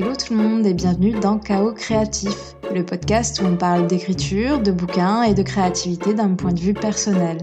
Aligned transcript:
Hello 0.00 0.14
tout 0.14 0.32
le 0.32 0.40
monde 0.40 0.64
et 0.64 0.74
bienvenue 0.74 1.10
dans 1.10 1.40
Chaos 1.40 1.72
Créatif, 1.72 2.54
le 2.72 2.86
podcast 2.86 3.42
où 3.42 3.46
on 3.46 3.56
parle 3.56 3.88
d'écriture, 3.88 4.62
de 4.62 4.70
bouquins 4.70 5.24
et 5.24 5.34
de 5.34 5.42
créativité 5.42 6.14
d'un 6.14 6.36
point 6.36 6.52
de 6.52 6.60
vue 6.60 6.72
personnel. 6.72 7.38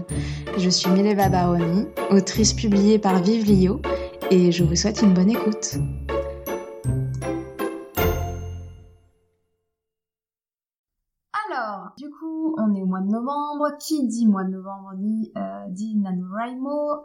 Je 0.56 0.70
suis 0.70 0.90
Mileva 0.90 1.28
Baroni, 1.28 1.84
autrice 2.10 2.54
publiée 2.54 2.98
par 2.98 3.20
Vive 3.20 3.44
Lio 3.44 3.82
et 4.30 4.52
je 4.52 4.64
vous 4.64 4.74
souhaite 4.74 5.02
une 5.02 5.12
bonne 5.12 5.28
écoute. 5.28 5.74
Alors, 11.50 11.90
du 11.98 12.08
coup, 12.08 12.56
on 12.56 12.74
est 12.74 12.80
au 12.80 12.86
mois 12.86 13.02
de 13.02 13.10
novembre. 13.10 13.76
Qui 13.78 14.06
dit 14.06 14.26
mois 14.26 14.44
de 14.44 14.52
novembre 14.52 14.92
dit, 14.94 15.30
euh, 15.36 15.66
dit 15.68 15.94
NaNoWriMo. 15.94 17.04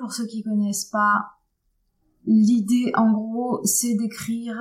Pour 0.00 0.12
ceux 0.12 0.24
qui 0.24 0.42
connaissent 0.42 0.86
pas, 0.86 1.41
L'idée, 2.24 2.92
en 2.96 3.12
gros, 3.12 3.60
c'est 3.64 3.94
d'écrire 3.94 4.54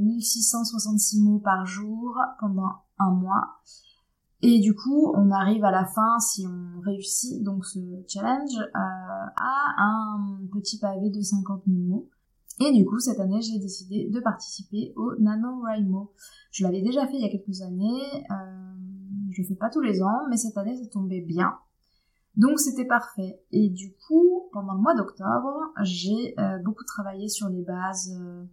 1666 0.00 1.18
euh, 1.18 1.22
mots 1.22 1.38
par 1.38 1.66
jour 1.66 2.18
pendant 2.40 2.70
un 2.98 3.10
mois. 3.10 3.58
Et 4.40 4.58
du 4.58 4.74
coup, 4.74 5.12
on 5.14 5.30
arrive 5.30 5.64
à 5.64 5.70
la 5.70 5.84
fin, 5.84 6.18
si 6.18 6.46
on 6.46 6.80
réussit 6.80 7.42
donc 7.44 7.64
ce 7.64 7.78
challenge, 8.08 8.58
euh, 8.58 8.68
à 8.74 9.74
un 9.78 10.40
petit 10.52 10.78
pavé 10.78 11.10
de 11.10 11.20
50 11.20 11.62
000 11.66 11.78
mots. 11.78 12.08
Et 12.60 12.72
du 12.72 12.84
coup, 12.84 12.98
cette 12.98 13.20
année, 13.20 13.40
j'ai 13.40 13.58
décidé 13.58 14.08
de 14.10 14.20
participer 14.20 14.92
au 14.96 15.14
NaNoWriMo. 15.18 16.12
Je 16.50 16.64
l'avais 16.64 16.82
déjà 16.82 17.06
fait 17.06 17.14
il 17.14 17.22
y 17.22 17.24
a 17.24 17.30
quelques 17.30 17.62
années. 17.62 18.24
Euh, 18.30 18.72
je 19.30 19.42
le 19.42 19.48
fais 19.48 19.54
pas 19.54 19.70
tous 19.70 19.80
les 19.80 20.02
ans, 20.02 20.26
mais 20.28 20.36
cette 20.36 20.56
année, 20.56 20.76
ça 20.76 20.86
tombait 20.88 21.22
bien. 21.22 21.54
Donc 22.36 22.58
c'était 22.58 22.84
parfait. 22.84 23.40
Et 23.52 23.68
du 23.68 23.94
coup, 23.94 24.41
pendant 24.52 24.74
le 24.74 24.80
mois 24.80 24.94
d'octobre, 24.94 25.72
j'ai 25.82 26.38
euh, 26.38 26.58
beaucoup 26.58 26.84
travaillé 26.84 27.28
sur 27.28 27.48
les 27.48 27.62
bases 27.62 28.14
euh, 28.20 28.44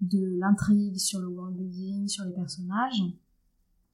de 0.00 0.36
l'intrigue, 0.38 0.98
sur 0.98 1.18
le 1.18 1.28
world 1.28 1.56
building, 1.56 2.06
sur 2.08 2.24
les 2.24 2.32
personnages. 2.32 3.02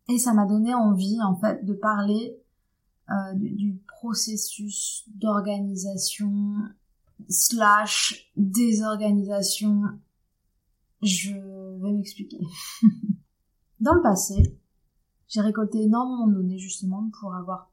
Et 0.08 0.18
ça 0.18 0.34
m'a 0.34 0.44
donné 0.44 0.74
envie, 0.74 1.20
en 1.22 1.36
fait, 1.36 1.64
de 1.64 1.72
parler 1.72 2.36
euh, 3.10 3.34
du, 3.34 3.80
processus 3.86 5.04
d'organisation 5.14 6.54
slash 7.28 8.30
désorganisation. 8.36 9.82
Je 11.02 11.32
vais 11.80 11.92
m'expliquer. 11.92 12.40
Dans 13.80 13.94
le 13.94 14.02
passé, 14.02 14.58
j'ai 15.28 15.40
récolté 15.40 15.82
énormément 15.82 16.26
de 16.26 16.34
données 16.34 16.58
justement 16.58 17.10
pour 17.18 17.34
avoir 17.34 17.70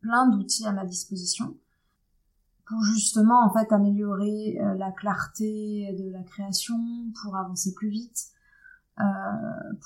plein 0.00 0.28
d'outils 0.28 0.66
à 0.66 0.72
ma 0.72 0.84
disposition 0.84 1.56
pour 2.66 2.82
justement 2.82 3.44
en 3.44 3.52
fait 3.52 3.72
améliorer 3.72 4.58
euh, 4.60 4.74
la 4.74 4.90
clarté 4.92 5.94
de 5.98 6.10
la 6.10 6.22
création, 6.22 6.76
pour 7.22 7.36
avancer 7.36 7.74
plus 7.74 7.90
vite, 7.90 8.28
euh, 9.00 9.04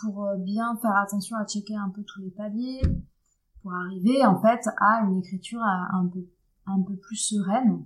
pour 0.00 0.26
euh, 0.26 0.36
bien 0.36 0.76
faire 0.76 0.96
attention 0.96 1.36
à 1.36 1.46
checker 1.46 1.76
un 1.76 1.90
peu 1.90 2.02
tous 2.04 2.20
les 2.20 2.30
paliers, 2.30 2.82
pour 3.62 3.72
arriver 3.72 4.24
en 4.24 4.40
fait 4.40 4.68
à 4.78 5.02
une 5.02 5.18
écriture 5.18 5.60
un 5.62 6.06
peu 6.12 6.24
un 6.66 6.82
peu 6.82 6.94
plus 6.96 7.16
sereine 7.16 7.84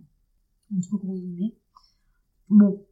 entre 0.77 0.97
gros 0.99 1.15
guillemets. 1.15 1.57
Bon, 2.49 2.85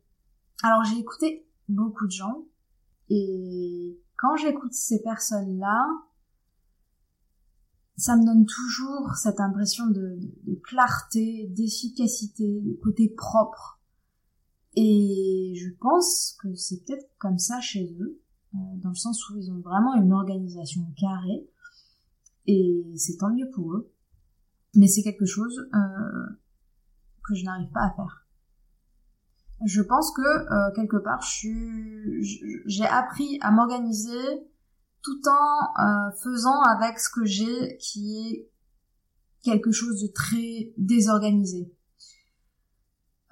alors 0.63 0.85
j'ai 0.85 0.99
écouté 0.99 1.47
beaucoup 1.69 2.07
de 2.07 2.13
gens 2.13 2.45
et 3.09 4.01
quand 4.17 4.37
j'écoute 4.37 4.73
ces 4.73 5.03
personnes 5.03 5.59
là, 5.59 5.87
ça 8.01 8.17
me 8.17 8.25
donne 8.25 8.47
toujours 8.47 9.15
cette 9.15 9.41
impression 9.41 9.87
de, 9.89 10.19
clarté, 10.65 11.49
d'efficacité, 11.49 12.63
de 12.63 12.73
côté 12.83 13.11
propre. 13.11 13.79
Et 14.75 15.53
je 15.55 15.69
pense 15.79 16.35
que 16.41 16.55
c'est 16.55 16.83
peut-être 16.83 17.11
comme 17.19 17.39
ça 17.39 17.61
chez 17.61 17.95
eux, 18.01 18.19
euh, 18.55 18.59
dans 18.77 18.89
le 18.89 18.95
sens 18.95 19.29
où 19.29 19.37
ils 19.37 19.51
ont 19.51 19.61
vraiment 19.61 19.95
une 19.97 20.15
organisation 20.15 20.81
carrée, 20.99 21.47
et 22.47 22.87
c'est 22.97 23.19
tant 23.19 23.35
mieux 23.35 23.51
pour 23.51 23.75
eux. 23.75 23.93
Mais 24.75 24.87
c'est 24.87 25.03
quelque 25.03 25.27
chose 25.27 25.69
euh, 25.75 26.39
que 27.23 27.35
je 27.35 27.45
n'arrive 27.45 27.71
pas 27.71 27.83
à 27.83 27.91
faire. 27.91 28.27
Je 29.67 29.83
pense 29.83 30.11
que 30.13 30.23
euh, 30.23 30.75
quelque 30.75 30.97
part, 30.97 31.23
j'ai 31.23 32.87
appris 32.87 33.39
à 33.43 33.51
m'organiser 33.51 34.49
tout 35.03 35.21
en 35.29 35.83
euh, 35.83 36.11
faisant 36.23 36.61
avec 36.63 36.99
ce 36.99 37.11
que 37.11 37.25
j'ai 37.25 37.77
qui 37.79 38.19
est 38.19 38.51
quelque 39.43 39.73
chose 39.73 40.03
de 40.03 40.09
très 40.13 40.73
désorganisé. 40.77 41.75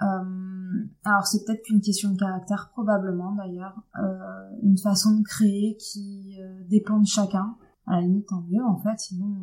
Euh, 0.01 0.87
alors 1.05 1.27
c'est 1.27 1.45
peut-être 1.45 1.63
qu'une 1.65 1.81
question 1.81 2.11
de 2.13 2.19
caractère, 2.19 2.71
probablement 2.73 3.33
d'ailleurs, 3.33 3.77
euh, 3.99 4.51
une 4.63 4.79
façon 4.79 5.19
de 5.19 5.23
créer 5.25 5.77
qui 5.77 6.39
dépend 6.69 7.01
de 7.01 7.07
chacun. 7.07 7.57
À 7.87 7.97
la 7.97 8.01
limite, 8.03 8.27
tant 8.29 8.43
mieux 8.43 8.63
en 8.63 8.77
fait, 8.77 8.99
sinon 8.99 9.35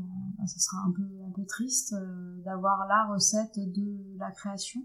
ça 0.46 0.60
sera 0.60 0.84
un 0.84 0.92
peu 0.92 1.02
un 1.28 1.32
peu 1.32 1.46
triste 1.48 1.96
d'avoir 2.46 2.88
la 2.88 3.06
recette 3.12 3.58
de 3.58 4.18
la 4.20 4.30
création. 4.32 4.82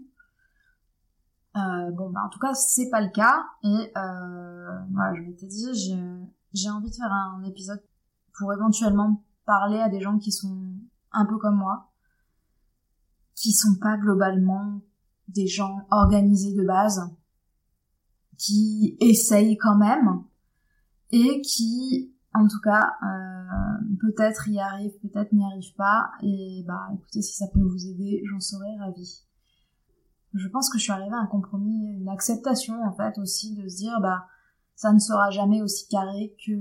bon, 1.53 2.09
bah 2.09 2.23
en 2.25 2.29
tout 2.29 2.39
cas 2.39 2.55
c'est 2.55 2.89
pas 2.89 3.01
le 3.01 3.09
cas 3.09 3.45
et 3.63 3.91
voilà, 3.93 5.13
je 5.15 5.21
m'étais 5.21 5.45
dit, 5.45 5.67
j'ai 5.75 5.95
j'ai 6.53 6.69
envie 6.69 6.89
de 6.89 6.95
faire 6.95 7.11
un 7.11 7.43
épisode 7.43 7.81
pour 8.37 8.53
éventuellement 8.53 9.23
parler 9.45 9.79
à 9.79 9.89
des 9.89 10.01
gens 10.01 10.17
qui 10.17 10.31
sont 10.31 10.73
un 11.11 11.25
peu 11.25 11.37
comme 11.37 11.55
moi, 11.55 11.91
qui 13.35 13.51
sont 13.51 13.75
pas 13.75 13.97
globalement 13.97 14.81
des 15.27 15.47
gens 15.47 15.85
organisés 15.89 16.53
de 16.53 16.65
base, 16.65 17.01
qui 18.37 18.97
essayent 18.99 19.57
quand 19.57 19.77
même, 19.77 20.23
et 21.11 21.41
qui, 21.41 22.13
en 22.33 22.47
tout 22.47 22.59
cas, 22.61 22.93
euh, 23.03 23.85
peut-être 23.99 24.47
y 24.47 24.59
arrivent, 24.59 24.97
peut-être 25.01 25.33
n'y 25.33 25.43
arrivent 25.43 25.75
pas, 25.75 26.11
et 26.21 26.63
bah 26.67 26.89
écoutez, 26.93 27.21
si 27.21 27.35
ça 27.35 27.47
peut 27.53 27.61
vous 27.61 27.87
aider, 27.87 28.21
j'en 28.25 28.39
serais 28.39 28.77
ravie. 28.79 29.25
Je 30.33 30.47
pense 30.47 30.69
que 30.69 30.77
je 30.77 30.83
suis 30.83 30.93
arrivée 30.93 31.15
à 31.15 31.19
un 31.19 31.27
compromis, 31.27 31.97
une 31.97 32.07
acceptation 32.07 32.81
en 32.83 32.93
fait 32.93 33.17
aussi 33.17 33.53
de 33.53 33.67
se 33.67 33.77
dire 33.77 33.99
bah 34.01 34.27
ça 34.75 34.93
ne 34.93 34.99
sera 34.99 35.29
jamais 35.29 35.61
aussi 35.61 35.87
carré 35.87 36.35
que 36.45 36.51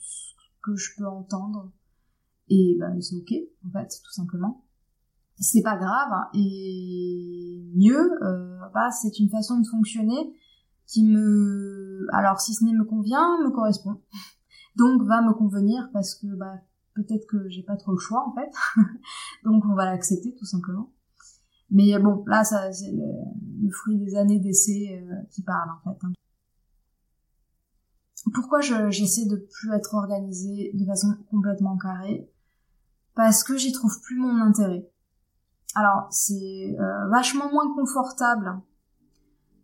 ce 0.00 0.34
que 0.62 0.76
je 0.76 0.90
peux 0.96 1.06
entendre. 1.06 1.72
Et 2.48 2.76
ben 2.78 3.00
c'est 3.00 3.16
ok, 3.16 3.32
en 3.66 3.70
fait, 3.70 3.88
tout 4.04 4.12
simplement. 4.12 4.64
C'est 5.38 5.62
pas 5.62 5.76
grave, 5.76 6.12
hein. 6.12 6.28
et 6.34 7.60
mieux, 7.74 8.22
euh, 8.22 8.58
bah, 8.72 8.90
c'est 8.92 9.18
une 9.18 9.28
façon 9.28 9.58
de 9.58 9.66
fonctionner 9.66 10.32
qui 10.86 11.04
me, 11.04 12.06
alors 12.12 12.40
si 12.40 12.54
ce 12.54 12.64
n'est 12.64 12.72
me 12.72 12.84
convient, 12.84 13.38
me 13.42 13.50
correspond. 13.50 14.00
Donc 14.76 15.02
va 15.02 15.22
me 15.22 15.32
convenir 15.32 15.88
parce 15.92 16.14
que 16.14 16.26
bah 16.36 16.54
peut-être 16.94 17.26
que 17.26 17.48
j'ai 17.48 17.62
pas 17.62 17.76
trop 17.76 17.92
le 17.92 17.98
choix 17.98 18.26
en 18.28 18.34
fait. 18.34 18.50
Donc 19.44 19.64
on 19.64 19.74
va 19.74 19.86
l'accepter 19.86 20.34
tout 20.34 20.44
simplement. 20.44 20.92
Mais 21.70 21.98
bon, 21.98 22.24
là 22.26 22.44
ça 22.44 22.72
c'est 22.72 22.92
le, 22.92 23.70
fruit 23.70 23.96
des 23.96 24.14
années 24.14 24.38
d'essai 24.38 25.02
euh, 25.02 25.14
qui 25.30 25.42
parle 25.42 25.70
en 25.70 25.90
fait. 25.90 26.06
Hein 26.06 26.12
pourquoi 28.32 28.60
j'essaie 28.60 29.26
de 29.26 29.36
plus 29.36 29.72
être 29.72 29.94
organisée 29.94 30.70
de 30.74 30.84
façon 30.86 31.08
complètement 31.30 31.76
carrée? 31.76 32.30
Parce 33.14 33.44
que 33.44 33.56
j'y 33.56 33.72
trouve 33.72 34.00
plus 34.00 34.18
mon 34.18 34.40
intérêt. 34.40 34.90
Alors 35.74 36.06
c'est 36.10 36.76
euh, 36.78 37.08
vachement 37.08 37.50
moins 37.50 37.74
confortable 37.74 38.60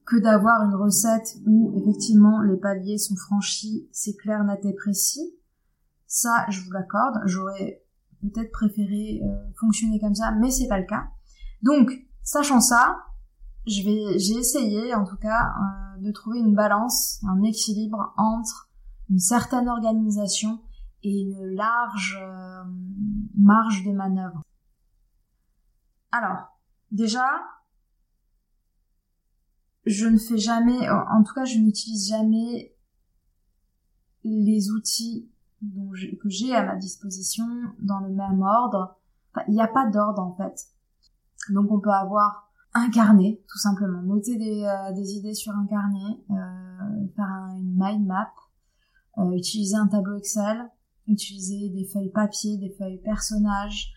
que 0.06 0.16
d'avoir 0.16 0.62
une 0.65 0.75
recette 0.75 1.37
où 1.47 1.72
effectivement 1.76 2.43
les 2.43 2.56
paliers 2.56 2.99
sont 2.99 3.16
franchis, 3.16 3.88
c'est 3.93 4.16
clair, 4.16 4.43
net 4.44 4.65
et 4.65 4.75
précis. 4.75 5.34
Ça, 6.06 6.47
je 6.49 6.60
vous 6.62 6.72
l'accorde. 6.72 7.20
J'aurais 7.26 7.84
peut-être 8.20 8.50
préféré 8.50 9.20
euh, 9.22 9.50
fonctionner 9.60 10.00
comme 10.00 10.15
ça, 10.15 10.32
mais 10.32 10.50
c'est 10.50 10.66
pas 10.66 10.81
le 10.81 10.87
cas. 10.87 11.04
Donc, 11.62 11.93
sachant 12.25 12.60
ça, 12.60 12.99
je 13.66 13.82
vais, 13.82 14.19
j'ai 14.19 14.34
essayé 14.34 14.94
en 14.94 15.04
tout 15.04 15.16
cas 15.16 15.48
euh, 15.48 16.00
de 16.03 16.10
trouver 16.12 16.38
une 16.38 16.54
balance, 16.54 17.23
un 17.29 17.43
équilibre 17.43 18.12
entre 18.17 18.70
une 19.11 19.19
certaine 19.19 19.69
organisation 19.69 20.61
et 21.02 21.23
une 21.23 21.55
large 21.55 22.19
euh, 22.20 22.64
marge 23.37 23.84
de 23.84 23.93
manœuvre. 23.93 24.43
Alors, 26.12 26.58
déjà, 26.90 27.26
je 29.87 30.06
ne 30.06 30.19
fais 30.19 30.38
jamais, 30.38 30.88
en 30.90 31.23
tout 31.23 31.34
cas, 31.34 31.44
je 31.44 31.58
n'utilise 31.58 32.08
jamais 32.08 32.75
les 34.25 34.70
outils 34.70 35.31
que 36.23 36.29
j'ai 36.29 36.55
à 36.55 36.64
ma 36.64 36.76
disposition 36.76 37.46
dans 37.81 38.00
le 38.00 38.11
même 38.11 38.43
ordre. 38.43 38.96
il 39.49 39.55
n'y 39.55 39.62
a 39.62 39.69
pas 39.69 39.88
d'ordre 39.88 40.23
en 40.23 40.34
fait. 40.34 40.69
Donc 41.50 41.70
on 41.70 41.81
peut 41.81 41.90
avoir 41.90 42.50
un 42.75 42.90
carnet, 42.90 43.43
tout 43.49 43.58
simplement. 43.58 44.02
Noter 44.02 44.37
des, 44.37 44.64
euh, 44.64 44.93
des 44.93 45.14
idées 45.14 45.34
sur 45.34 45.52
un 45.52 45.67
carnet, 45.67 46.22
euh, 46.31 47.06
faire 47.17 47.49
une 47.56 47.75
mind 47.76 48.06
map, 48.06 48.32
euh, 49.19 49.32
utiliser 49.32 49.76
un 49.76 49.88
tableau 49.88 50.17
Excel, 50.17 50.70
utiliser 51.06 51.69
des 51.70 51.84
feuilles 51.84 52.11
papier, 52.12 52.58
des 52.58 52.70
feuilles 52.78 53.02
personnages, 53.02 53.93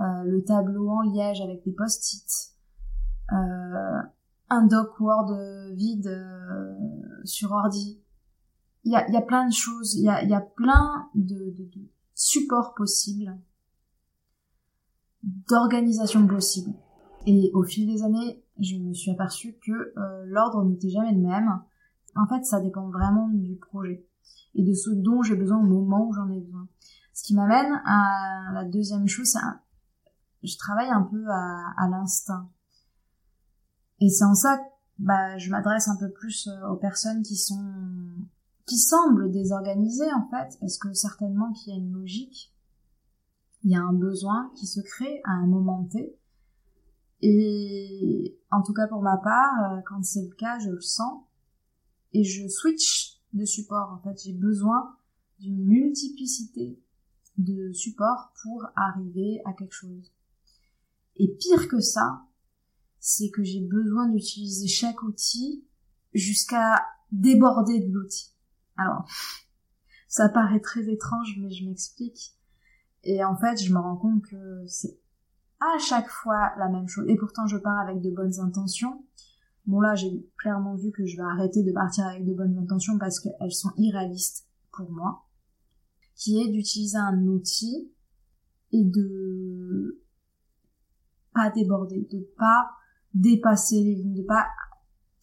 euh, 0.00 0.22
le 0.24 0.42
tableau 0.44 0.90
en 0.90 1.02
liège 1.02 1.40
avec 1.40 1.62
des 1.64 1.72
post-it, 1.72 2.54
un 4.48 4.66
doc 4.66 5.00
Word 5.00 5.36
vide 5.74 6.08
sur 7.24 7.50
ordi, 7.50 8.00
il 8.84 8.92
y 8.92 8.96
a, 8.96 9.10
y 9.10 9.16
a 9.16 9.22
plein 9.22 9.48
de 9.48 9.52
choses, 9.52 9.94
il 9.94 10.04
y 10.04 10.08
a, 10.08 10.22
y 10.22 10.32
a 10.32 10.40
plein 10.40 11.08
de, 11.16 11.34
de, 11.34 11.64
de 11.74 11.88
supports 12.14 12.74
possibles, 12.74 13.36
d'organisations 15.24 16.24
possibles. 16.26 16.72
Et 17.26 17.50
au 17.54 17.64
fil 17.64 17.86
des 17.86 18.02
années, 18.02 18.42
je 18.60 18.76
me 18.76 18.94
suis 18.94 19.10
aperçue 19.10 19.58
que 19.64 19.72
euh, 19.72 20.24
l'ordre 20.26 20.64
n'était 20.64 20.90
jamais 20.90 21.12
le 21.12 21.20
même. 21.20 21.60
En 22.14 22.26
fait, 22.26 22.44
ça 22.44 22.60
dépend 22.60 22.88
vraiment 22.88 23.28
du 23.28 23.56
projet 23.56 24.06
et 24.54 24.64
de 24.64 24.72
ce 24.72 24.90
dont 24.90 25.22
j'ai 25.22 25.36
besoin 25.36 25.58
au 25.58 25.66
moment 25.66 26.08
où 26.08 26.12
j'en 26.12 26.30
ai 26.30 26.40
besoin. 26.40 26.66
Ce 27.12 27.22
qui 27.22 27.34
m'amène 27.34 27.80
à 27.84 28.50
la 28.54 28.64
deuxième 28.64 29.06
chose, 29.06 29.26
c'est 29.26 29.38
je 30.42 30.56
travaille 30.58 30.90
un 30.90 31.02
peu 31.02 31.24
à, 31.28 31.88
l'instinct. 31.90 32.48
Et 34.00 34.08
c'est 34.08 34.24
en 34.24 34.34
ça 34.34 34.58
que 34.58 34.62
bah, 34.98 35.36
je 35.38 35.50
m'adresse 35.50 35.88
un 35.88 35.96
peu 35.96 36.10
plus 36.10 36.48
euh, 36.48 36.68
aux 36.68 36.76
personnes 36.76 37.22
qui 37.22 37.36
sont 37.36 37.64
qui 38.66 38.78
semblent 38.78 39.30
désorganisées 39.30 40.12
en 40.12 40.28
fait, 40.28 40.58
parce 40.60 40.76
que 40.78 40.92
certainement 40.92 41.52
qu'il 41.52 41.72
y 41.72 41.76
a 41.76 41.78
une 41.78 41.92
logique, 41.92 42.52
il 43.62 43.70
y 43.70 43.76
a 43.76 43.80
un 43.80 43.92
besoin 43.92 44.50
qui 44.56 44.66
se 44.66 44.80
crée 44.80 45.20
à 45.24 45.32
un 45.32 45.46
moment 45.46 45.84
T. 45.84 46.18
Et 47.22 48.38
en 48.50 48.62
tout 48.62 48.74
cas 48.74 48.86
pour 48.86 49.02
ma 49.02 49.16
part, 49.16 49.72
euh, 49.72 49.80
quand 49.86 50.02
c'est 50.04 50.22
le 50.22 50.34
cas, 50.34 50.58
je 50.58 50.70
le 50.70 50.80
sens 50.80 51.22
et 52.12 52.24
je 52.24 52.46
switch 52.48 53.20
de 53.32 53.44
support. 53.44 53.92
En 53.92 54.02
fait, 54.02 54.22
j'ai 54.22 54.32
besoin 54.32 54.96
d'une 55.38 55.64
multiplicité 55.64 56.80
de 57.38 57.72
supports 57.72 58.32
pour 58.42 58.66
arriver 58.74 59.40
à 59.44 59.52
quelque 59.52 59.74
chose. 59.74 60.12
Et 61.16 61.28
pire 61.28 61.68
que 61.68 61.80
ça, 61.80 62.26
c'est 63.00 63.30
que 63.30 63.42
j'ai 63.42 63.60
besoin 63.60 64.08
d'utiliser 64.08 64.68
chaque 64.68 65.02
outil 65.02 65.64
jusqu'à 66.12 66.84
déborder 67.12 67.80
de 67.80 67.92
l'outil. 67.92 68.32
Alors, 68.76 69.08
ça 70.08 70.28
paraît 70.28 70.60
très 70.60 70.88
étrange, 70.88 71.36
mais 71.38 71.50
je 71.50 71.66
m'explique. 71.66 72.34
Et 73.04 73.22
en 73.24 73.36
fait, 73.36 73.62
je 73.62 73.72
me 73.72 73.78
rends 73.78 73.96
compte 73.96 74.22
que 74.22 74.66
c'est 74.66 74.98
à 75.60 75.78
chaque 75.78 76.08
fois 76.08 76.52
la 76.58 76.68
même 76.68 76.88
chose. 76.88 77.06
Et 77.08 77.16
pourtant, 77.16 77.46
je 77.46 77.56
pars 77.56 77.78
avec 77.78 78.00
de 78.00 78.10
bonnes 78.10 78.40
intentions. 78.40 79.04
Bon 79.66 79.80
là, 79.80 79.94
j'ai 79.94 80.28
clairement 80.38 80.76
vu 80.76 80.92
que 80.92 81.06
je 81.06 81.16
vais 81.16 81.22
arrêter 81.22 81.62
de 81.62 81.72
partir 81.72 82.06
avec 82.06 82.24
de 82.24 82.34
bonnes 82.34 82.56
intentions 82.58 82.98
parce 82.98 83.20
qu'elles 83.20 83.52
sont 83.52 83.72
irréalistes 83.76 84.46
pour 84.72 84.90
moi. 84.90 85.24
Qui 86.14 86.40
est 86.40 86.48
d'utiliser 86.48 86.98
un 86.98 87.26
outil 87.26 87.92
et 88.72 88.84
de 88.84 90.02
pas 91.34 91.50
déborder, 91.50 92.08
de 92.10 92.20
pas 92.38 92.70
dépasser 93.12 93.82
les 93.82 93.94
lignes, 93.96 94.14
de 94.14 94.22
pas 94.22 94.46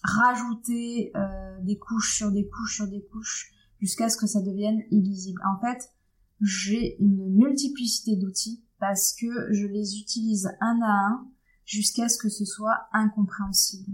rajouter 0.04 1.12
euh, 1.16 1.60
des 1.62 1.78
couches 1.78 2.18
sur 2.18 2.32
des 2.32 2.48
couches 2.48 2.76
sur 2.76 2.88
des 2.88 3.04
couches 3.06 3.54
jusqu'à 3.80 4.10
ce 4.10 4.18
que 4.18 4.28
ça 4.28 4.42
devienne 4.42 4.82
illisible. 4.92 5.42
En 5.46 5.60
fait, 5.60 5.90
j'ai 6.42 6.98
une 7.02 7.34
multiplicité 7.34 8.16
d'outils 8.16 8.63
parce 8.84 9.14
que 9.14 9.54
je 9.54 9.66
les 9.66 9.98
utilise 9.98 10.52
un 10.60 10.82
à 10.82 10.92
un 10.92 11.28
jusqu'à 11.64 12.10
ce 12.10 12.18
que 12.18 12.28
ce 12.28 12.44
soit 12.44 12.90
incompréhensible. 12.92 13.94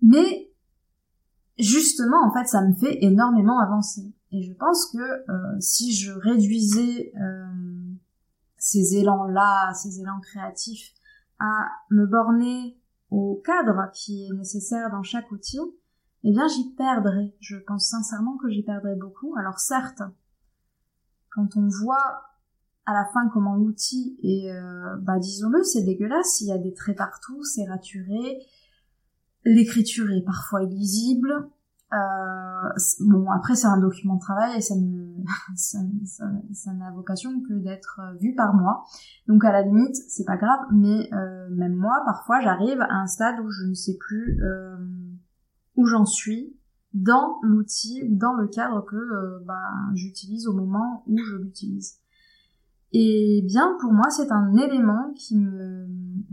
Mais 0.00 0.50
justement, 1.58 2.26
en 2.26 2.32
fait, 2.32 2.46
ça 2.46 2.62
me 2.62 2.72
fait 2.72 3.04
énormément 3.04 3.60
avancer. 3.60 4.14
Et 4.32 4.42
je 4.42 4.54
pense 4.54 4.90
que 4.90 4.98
euh, 4.98 5.60
si 5.60 5.92
je 5.94 6.10
réduisais 6.12 7.12
euh, 7.20 7.92
ces 8.56 8.96
élans-là, 8.96 9.74
ces 9.74 10.00
élans 10.00 10.20
créatifs, 10.22 10.94
à 11.40 11.66
me 11.90 12.06
borner 12.06 12.80
au 13.10 13.42
cadre 13.44 13.90
qui 13.92 14.24
est 14.24 14.32
nécessaire 14.32 14.90
dans 14.90 15.02
chaque 15.02 15.30
outil, 15.30 15.60
eh 16.22 16.30
bien 16.30 16.48
j'y 16.48 16.74
perdrais. 16.76 17.36
Je 17.40 17.58
pense 17.58 17.90
sincèrement 17.90 18.38
que 18.38 18.48
j'y 18.48 18.62
perdrais 18.62 18.96
beaucoup. 18.96 19.36
Alors 19.36 19.58
certes, 19.58 20.02
quand 21.30 21.58
on 21.58 21.68
voit 21.68 22.33
à 22.86 22.92
la 22.92 23.04
fin 23.06 23.28
comment 23.32 23.54
l'outil 23.54 24.18
est, 24.22 24.52
euh, 24.52 24.96
bah 25.02 25.18
disons-le, 25.18 25.62
c'est 25.62 25.82
dégueulasse. 25.82 26.40
Il 26.40 26.48
y 26.48 26.52
a 26.52 26.58
des 26.58 26.74
traits 26.74 26.98
partout, 26.98 27.42
c'est 27.44 27.64
raturé. 27.64 28.40
L'écriture 29.44 30.10
est 30.10 30.24
parfois 30.24 30.62
illisible. 30.62 31.48
Euh, 31.94 32.70
bon, 33.00 33.30
après 33.30 33.54
c'est 33.54 33.66
un 33.66 33.78
document 33.78 34.16
de 34.16 34.20
travail 34.20 34.56
et 34.56 34.60
ça 34.60 34.74
ne 34.74 35.22
ça, 35.56 36.72
n'a 36.72 36.90
vocation 36.90 37.40
que 37.42 37.54
d'être 37.54 38.00
euh, 38.02 38.16
vu 38.18 38.34
par 38.34 38.54
moi. 38.54 38.84
Donc 39.28 39.44
à 39.44 39.52
la 39.52 39.62
limite, 39.62 39.94
c'est 40.08 40.24
pas 40.24 40.36
grave, 40.36 40.60
mais 40.72 41.08
euh, 41.12 41.48
même 41.50 41.74
moi, 41.74 42.02
parfois, 42.04 42.40
j'arrive 42.40 42.80
à 42.80 42.94
un 42.94 43.06
stade 43.06 43.38
où 43.40 43.50
je 43.50 43.64
ne 43.64 43.74
sais 43.74 43.96
plus 43.98 44.40
où 45.76 45.86
j'en 45.86 46.04
suis 46.04 46.56
dans 46.92 47.38
l'outil 47.42 48.02
ou 48.08 48.16
dans 48.16 48.34
le 48.34 48.46
cadre 48.46 48.84
que 48.84 49.44
bah, 49.44 49.70
j'utilise 49.94 50.46
au 50.46 50.52
moment 50.52 51.02
où 51.06 51.18
je 51.18 51.36
l'utilise. 51.36 51.98
Et 52.96 53.42
bien, 53.44 53.76
pour 53.80 53.92
moi, 53.92 54.08
c'est 54.08 54.30
un 54.30 54.56
élément 54.56 55.12
qui 55.16 55.36
me 55.36 55.88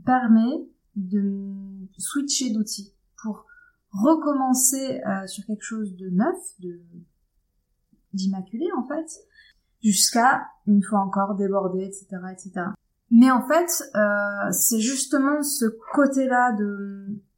permet 0.06 0.64
de 0.96 1.88
switcher 1.98 2.52
d'outils 2.52 2.94
pour 3.20 3.48
recommencer 3.92 5.02
euh, 5.08 5.26
sur 5.26 5.44
quelque 5.46 5.64
chose 5.64 5.96
de 5.96 6.10
neuf, 6.12 6.38
d'immaculé 8.14 8.68
en 8.78 8.88
fait, 8.88 9.08
jusqu'à 9.84 10.46
une 10.68 10.84
fois 10.84 11.00
encore 11.00 11.34
déborder, 11.36 11.84
etc., 11.84 12.06
etc. 12.32 12.68
Mais 13.10 13.32
en 13.32 13.42
fait, 13.42 13.84
euh, 13.96 14.52
c'est 14.52 14.80
justement 14.80 15.42
ce 15.42 15.66
côté-là 15.94 16.56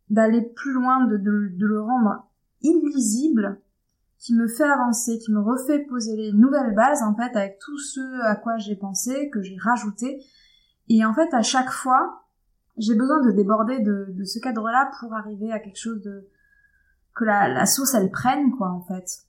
d'aller 0.09 0.41
plus 0.41 0.73
loin, 0.73 1.07
de, 1.07 1.15
le 1.15 1.81
rendre 1.81 2.27
illisible, 2.61 3.61
qui 4.23 4.33
me 4.33 4.47
fait 4.47 4.63
avancer, 4.63 5.19
qui 5.19 5.33
me 5.33 5.41
refait 5.41 5.79
poser 5.79 6.15
les 6.15 6.31
nouvelles 6.31 6.73
bases 6.73 7.03
en 7.03 7.13
fait 7.13 7.35
avec 7.35 7.59
tout 7.59 7.77
ce 7.77 8.21
à 8.21 8.37
quoi 8.37 8.55
j'ai 8.57 8.77
pensé, 8.77 9.29
que 9.29 9.41
j'ai 9.41 9.57
rajouté. 9.59 10.23
Et 10.87 11.03
en 11.03 11.13
fait, 11.13 11.33
à 11.33 11.41
chaque 11.41 11.69
fois, 11.69 12.23
j'ai 12.77 12.95
besoin 12.95 13.21
de 13.21 13.31
déborder 13.31 13.79
de, 13.79 14.23
ce 14.23 14.39
cadre-là 14.39 14.89
pour 14.97 15.13
arriver 15.13 15.51
à 15.51 15.59
quelque 15.59 15.77
chose 15.77 16.01
de, 16.01 16.29
que 17.13 17.25
la, 17.25 17.49
la 17.49 17.65
sauce 17.65 17.93
elle 17.95 18.11
prenne 18.11 18.51
quoi 18.51 18.69
en 18.69 18.81
fait 18.81 19.25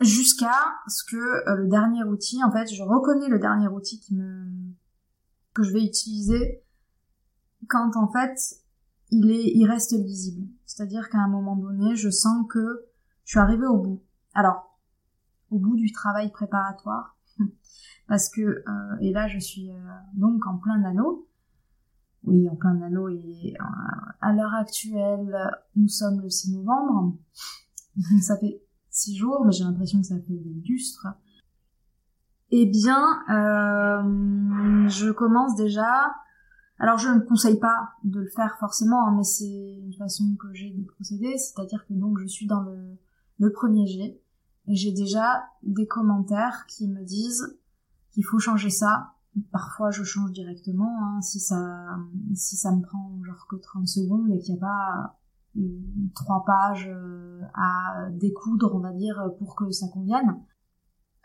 jusqu'à 0.00 0.56
ce 0.88 1.04
que 1.04 1.16
euh, 1.16 1.56
le 1.56 1.68
dernier 1.68 2.02
outil 2.02 2.42
en 2.42 2.50
fait 2.50 2.72
je 2.72 2.82
reconnais 2.82 3.28
le 3.28 3.38
dernier 3.38 3.68
outil 3.68 4.00
qui 4.00 4.14
me 4.14 4.46
que 5.54 5.62
je 5.62 5.72
vais 5.72 5.84
utiliser 5.84 6.64
quand 7.68 7.94
en 7.96 8.10
fait 8.10 8.34
il 9.10 9.30
est 9.30 9.52
il 9.54 9.66
reste 9.66 9.92
lisible 9.92 10.48
c'est-à-dire 10.64 11.10
qu'à 11.10 11.18
un 11.18 11.28
moment 11.28 11.54
donné 11.54 11.94
je 11.94 12.10
sens 12.10 12.46
que 12.48 12.89
je 13.30 13.34
suis 13.34 13.38
arrivée 13.38 13.66
au 13.66 13.78
bout 13.78 14.02
alors 14.34 14.76
au 15.52 15.60
bout 15.60 15.76
du 15.76 15.92
travail 15.92 16.32
préparatoire 16.32 17.16
parce 18.08 18.28
que 18.28 18.40
euh, 18.40 18.96
et 19.00 19.12
là 19.12 19.28
je 19.28 19.38
suis 19.38 19.70
euh, 19.70 19.78
donc 20.14 20.44
en 20.48 20.58
plein 20.58 20.82
anneau 20.82 21.28
oui, 22.24 22.48
en 22.48 22.56
plein 22.56 22.80
anneau. 22.82 23.08
Et 23.08 23.54
euh, 23.58 23.64
à 24.20 24.32
l'heure 24.32 24.54
actuelle, 24.54 25.34
nous 25.76 25.88
sommes 25.88 26.20
le 26.20 26.28
6 26.28 26.52
novembre. 26.52 27.16
ça 28.20 28.36
fait 28.36 28.62
6 28.90 29.16
jours, 29.16 29.44
mais 29.44 29.52
j'ai 29.52 29.64
l'impression 29.64 30.00
que 30.00 30.06
ça 30.06 30.16
fait 30.16 30.36
des 30.36 30.62
lustres. 30.66 31.06
Eh 32.50 32.66
bien, 32.66 33.22
euh, 33.30 34.88
je 34.88 35.10
commence 35.12 35.54
déjà. 35.54 36.14
Alors, 36.78 36.98
je 36.98 37.08
ne 37.08 37.20
conseille 37.20 37.58
pas 37.58 37.90
de 38.04 38.20
le 38.20 38.28
faire 38.28 38.56
forcément, 38.58 39.06
hein, 39.06 39.14
mais 39.16 39.24
c'est 39.24 39.44
une 39.44 39.94
façon 39.94 40.36
que 40.38 40.52
j'ai 40.52 40.70
de 40.70 40.84
procéder. 40.84 41.36
C'est-à-dire 41.38 41.86
que 41.86 41.94
donc, 41.94 42.18
je 42.18 42.26
suis 42.26 42.46
dans 42.46 42.60
le, 42.62 42.98
le 43.40 43.50
premier 43.50 43.86
jet 43.88 44.22
et 44.68 44.76
j'ai 44.76 44.92
déjà 44.92 45.44
des 45.64 45.88
commentaires 45.88 46.66
qui 46.68 46.86
me 46.86 47.02
disent 47.02 47.58
qu'il 48.12 48.24
faut 48.24 48.38
changer 48.38 48.70
ça, 48.70 49.14
Parfois, 49.52 49.90
je 49.90 50.02
change 50.02 50.32
directement, 50.32 50.90
hein, 51.02 51.20
si 51.20 51.38
ça, 51.38 51.96
si 52.34 52.56
ça 52.56 52.72
me 52.72 52.82
prend 52.82 53.16
genre 53.24 53.46
que 53.48 53.56
30 53.56 53.86
secondes 53.86 54.28
et 54.32 54.38
qu'il 54.40 54.54
n'y 54.54 54.60
a 54.60 54.66
pas 54.66 55.16
trois 56.14 56.44
pages 56.44 56.88
euh, 56.92 57.40
à 57.54 58.08
découdre, 58.10 58.74
on 58.74 58.80
va 58.80 58.92
dire, 58.92 59.30
pour 59.38 59.54
que 59.54 59.70
ça 59.70 59.86
convienne. 59.88 60.36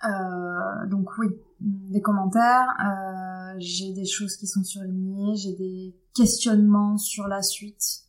Euh, 0.04 0.88
donc 0.88 1.10
oui, 1.18 1.28
des 1.60 2.02
commentaires, 2.02 2.68
euh, 2.80 3.56
j'ai 3.58 3.94
des 3.94 4.06
choses 4.06 4.38
qui 4.38 4.46
sont 4.46 4.64
surlignées, 4.64 5.36
j'ai 5.36 5.56
des 5.56 5.96
questionnements 6.14 6.98
sur 6.98 7.28
la 7.28 7.42
suite 7.42 8.04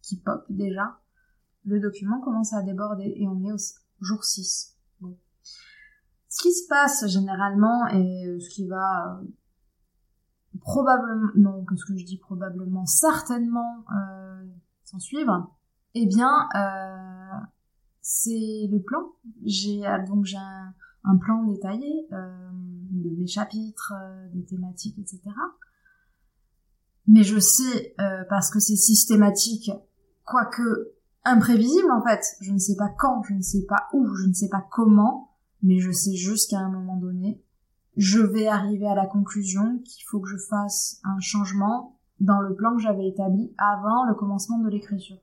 qui 0.00 0.16
pop 0.16 0.44
déjà. 0.48 1.00
Le 1.64 1.80
document 1.80 2.20
commence 2.20 2.52
à 2.52 2.62
déborder 2.62 3.12
et 3.16 3.28
on 3.28 3.44
est 3.44 3.52
au 3.52 3.56
jour 4.00 4.24
6. 4.24 4.76
Bon. 5.00 5.16
Ce 6.28 6.42
qui 6.42 6.52
se 6.52 6.66
passe 6.68 7.06
généralement 7.06 7.86
et 7.88 8.38
ce 8.40 8.48
qui 8.50 8.66
va 8.66 9.20
probablement, 10.60 11.30
non, 11.36 11.64
qu'est-ce 11.64 11.84
que 11.84 11.96
je 11.96 12.04
dis 12.04 12.18
probablement, 12.18 12.86
certainement 12.86 13.84
euh, 13.94 14.44
s'en 14.84 14.98
suivre, 14.98 15.54
eh 15.94 16.06
bien, 16.06 16.48
euh, 16.54 17.44
c'est 18.00 18.68
le 18.70 18.80
plan. 18.80 19.12
J'ai 19.44 19.86
euh, 19.86 20.04
donc 20.06 20.24
j'ai 20.24 20.36
un, 20.36 21.16
plan 21.16 21.44
détaillé 21.44 22.06
euh, 22.12 22.48
de 22.90 23.10
mes 23.10 23.26
chapitres, 23.26 23.94
euh, 23.96 24.28
des 24.32 24.44
thématiques, 24.44 24.98
etc. 24.98 25.20
Mais 27.06 27.22
je 27.22 27.38
sais, 27.38 27.94
euh, 28.00 28.24
parce 28.28 28.50
que 28.50 28.60
c'est 28.60 28.76
systématique, 28.76 29.70
quoique 30.24 30.92
imprévisible 31.24 31.90
en 31.90 32.02
fait. 32.02 32.24
Je 32.40 32.52
ne 32.52 32.58
sais 32.58 32.76
pas 32.76 32.88
quand, 32.88 33.22
je 33.22 33.34
ne 33.34 33.42
sais 33.42 33.64
pas 33.68 33.88
où, 33.92 34.06
je 34.14 34.26
ne 34.26 34.32
sais 34.32 34.48
pas 34.48 34.66
comment, 34.70 35.30
mais 35.62 35.78
je 35.78 35.90
sais 35.90 36.14
juste 36.14 36.50
qu'à 36.50 36.58
un 36.58 36.70
moment 36.70 36.96
donné, 36.96 37.42
je 37.96 38.20
vais 38.20 38.46
arriver 38.46 38.86
à 38.86 38.94
la 38.94 39.06
conclusion 39.06 39.78
qu'il 39.84 40.04
faut 40.06 40.20
que 40.20 40.28
je 40.28 40.38
fasse 40.38 41.00
un 41.04 41.18
changement 41.20 41.98
dans 42.20 42.40
le 42.40 42.54
plan 42.54 42.74
que 42.76 42.82
j'avais 42.82 43.08
établi 43.08 43.52
avant 43.58 44.04
le 44.04 44.14
commencement 44.14 44.58
de 44.58 44.68
l'écriture. 44.68 45.18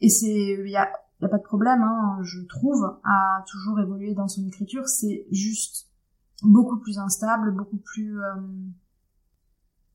Et 0.00 0.08
c'est, 0.08 0.58
il 0.64 0.70
y 0.70 0.76
a, 0.76 0.88
pas 1.20 1.38
de 1.38 1.42
problème, 1.42 1.82
hein, 1.82 2.18
je 2.22 2.40
trouve, 2.42 2.98
à 3.04 3.44
toujours 3.50 3.80
évoluer 3.80 4.14
dans 4.14 4.28
son 4.28 4.46
écriture. 4.46 4.86
C'est 4.86 5.26
juste 5.30 5.88
beaucoup 6.42 6.78
plus 6.78 6.98
instable, 6.98 7.52
beaucoup 7.52 7.78
plus. 7.78 8.20
Euh, 8.20 8.34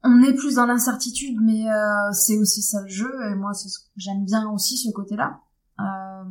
on 0.04 0.22
est 0.24 0.34
plus 0.34 0.56
dans 0.56 0.66
l'incertitude, 0.66 1.38
mais 1.42 1.70
euh, 1.70 2.12
c'est 2.14 2.38
aussi 2.38 2.62
ça 2.62 2.82
le 2.82 2.88
jeu. 2.88 3.12
Et 3.32 3.36
moi, 3.36 3.52
j'aime 3.96 4.26
bien 4.26 4.50
aussi 4.50 4.78
ce 4.78 4.92
côté-là. 4.92 5.42
Euh, 5.80 6.24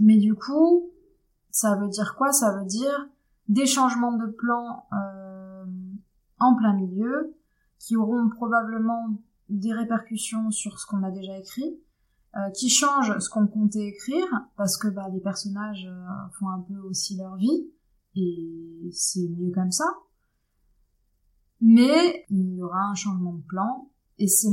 mais 0.00 0.18
du 0.18 0.34
coup, 0.34 0.90
ça 1.50 1.76
veut 1.76 1.88
dire 1.88 2.14
quoi? 2.16 2.32
Ça 2.32 2.56
veut 2.56 2.66
dire 2.66 3.08
des 3.48 3.66
changements 3.66 4.12
de 4.12 4.26
plan 4.26 4.84
en 6.40 6.54
plein 6.54 6.74
milieu, 6.74 7.34
qui 7.78 7.96
auront 7.96 8.28
probablement 8.28 9.16
des 9.48 9.72
répercussions 9.72 10.50
sur 10.50 10.78
ce 10.78 10.86
qu'on 10.86 11.02
a 11.02 11.10
déjà 11.10 11.38
écrit, 11.38 11.80
euh, 12.36 12.50
qui 12.50 12.68
changent 12.68 13.18
ce 13.18 13.30
qu'on 13.30 13.46
comptait 13.46 13.86
écrire, 13.86 14.26
parce 14.56 14.76
que 14.76 14.88
bah, 14.88 15.08
les 15.12 15.20
personnages 15.20 15.86
euh, 15.90 16.28
font 16.38 16.48
un 16.48 16.60
peu 16.60 16.78
aussi 16.80 17.16
leur 17.16 17.36
vie, 17.36 17.70
et 18.14 18.90
c'est 18.92 19.26
mieux 19.28 19.52
comme 19.52 19.72
ça. 19.72 19.86
Mais 21.60 22.24
il 22.30 22.54
y 22.54 22.62
aura 22.62 22.82
un 22.90 22.94
changement 22.94 23.34
de 23.34 23.42
plan, 23.42 23.90
et 24.18 24.28
c'est, 24.28 24.48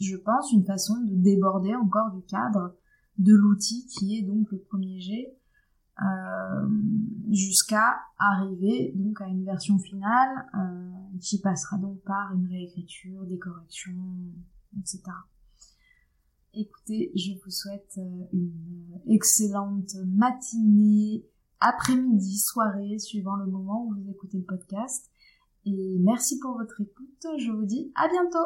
je 0.00 0.16
pense, 0.16 0.52
une 0.52 0.64
façon 0.64 0.94
de 1.04 1.14
déborder 1.14 1.74
encore 1.74 2.10
du 2.12 2.22
cadre 2.22 2.74
de 3.18 3.34
l'outil 3.34 3.86
qui 3.86 4.18
est 4.18 4.22
donc 4.22 4.50
le 4.50 4.58
premier 4.58 5.00
jet, 5.00 5.36
euh, 6.02 6.68
jusqu'à 7.30 7.96
arriver 8.18 8.92
donc 8.96 9.22
à 9.22 9.26
une 9.28 9.44
version 9.44 9.78
finale 9.78 10.46
euh, 10.54 11.18
qui 11.20 11.40
passera 11.40 11.78
donc 11.78 12.02
par 12.02 12.34
une 12.34 12.46
réécriture, 12.48 13.24
des 13.24 13.38
corrections, 13.38 13.94
etc. 14.78 15.00
Écoutez, 16.52 17.12
je 17.14 17.32
vous 17.42 17.50
souhaite 17.50 17.94
euh, 17.98 18.24
une 18.34 19.00
excellente 19.08 19.94
matinée, 20.06 21.24
après-midi, 21.60 22.38
soirée, 22.38 22.98
suivant 22.98 23.36
le 23.36 23.46
moment 23.46 23.86
où 23.86 23.94
vous 23.94 24.10
écoutez 24.10 24.38
le 24.38 24.44
podcast. 24.44 25.10
Et 25.66 25.98
merci 26.00 26.38
pour 26.38 26.56
votre 26.56 26.80
écoute. 26.80 27.26
Je 27.38 27.50
vous 27.50 27.64
dis 27.64 27.92
à 27.96 28.06
bientôt. 28.08 28.38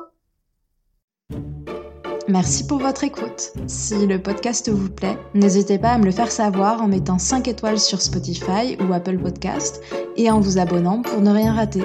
Merci 2.28 2.66
pour 2.66 2.78
votre 2.78 3.04
écoute. 3.04 3.52
Si 3.66 4.06
le 4.06 4.22
podcast 4.22 4.70
vous 4.70 4.88
plaît, 4.88 5.18
n'hésitez 5.34 5.78
pas 5.78 5.92
à 5.92 5.98
me 5.98 6.04
le 6.04 6.12
faire 6.12 6.32
savoir 6.32 6.80
en 6.80 6.88
mettant 6.88 7.18
5 7.18 7.46
étoiles 7.48 7.78
sur 7.78 8.00
Spotify 8.00 8.76
ou 8.80 8.92
Apple 8.92 9.18
Podcast 9.18 9.82
et 10.16 10.30
en 10.30 10.40
vous 10.40 10.58
abonnant 10.58 11.02
pour 11.02 11.20
ne 11.20 11.30
rien 11.30 11.52
rater. 11.52 11.82